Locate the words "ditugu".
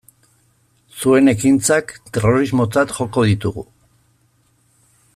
3.33-3.67